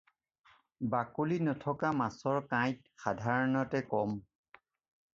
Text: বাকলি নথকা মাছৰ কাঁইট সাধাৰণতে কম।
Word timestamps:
বাকলি 0.93 1.37
নথকা 1.49 1.93
মাছৰ 1.99 2.41
কাঁইট 2.55 2.91
সাধাৰণতে 3.05 3.87
কম। 3.97 4.21